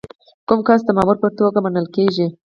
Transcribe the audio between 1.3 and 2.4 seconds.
توګه منل کیږي؟